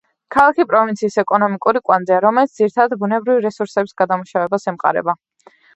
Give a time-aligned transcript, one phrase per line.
[0.35, 5.19] ქალაქი პროვინციის ეკონომიკური კვანძია, რომელიც ძირითადად ბუნებრივი რესურსების გადამუშავებას ემყარება.